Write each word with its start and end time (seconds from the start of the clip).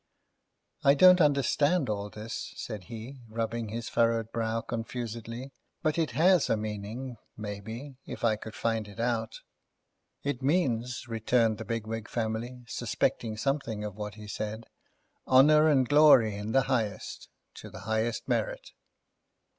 "I 0.83 0.95
don't 0.95 1.21
understand 1.21 1.87
all 1.87 2.09
this," 2.09 2.53
said 2.57 2.85
he, 2.85 3.19
rubbing 3.29 3.69
his 3.69 3.87
furrowed 3.87 4.31
brow 4.31 4.61
confusedly. 4.61 5.51
"But 5.83 5.99
it 5.99 6.09
has 6.17 6.49
a 6.49 6.57
meaning, 6.57 7.17
maybe, 7.37 7.97
if 8.07 8.23
I 8.23 8.35
could 8.35 8.55
find 8.55 8.87
it 8.87 8.99
out." 8.99 9.41
"It 10.23 10.41
means," 10.41 11.07
returned 11.07 11.59
the 11.59 11.65
Bigwig 11.65 12.09
family, 12.09 12.63
suspecting 12.67 13.37
something 13.37 13.83
of 13.83 13.93
what 13.95 14.15
he 14.15 14.25
said, 14.27 14.65
"honour 15.27 15.69
and 15.69 15.87
glory 15.87 16.33
in 16.33 16.51
the 16.51 16.63
highest, 16.63 17.29
to 17.57 17.69
the 17.69 17.81
highest 17.81 18.27
merit." 18.27 18.71